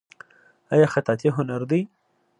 آیا 0.73 0.87
خطاطي 0.93 1.27
هنر 1.37 1.61
دی؟ 1.69 1.81